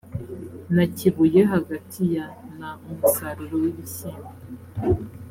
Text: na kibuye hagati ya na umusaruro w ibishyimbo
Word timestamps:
na 0.75 0.85
kibuye 0.95 1.41
hagati 1.53 2.01
ya 2.15 2.25
na 2.59 2.69
umusaruro 2.89 3.55
w 3.63 3.65
ibishyimbo 3.71 4.31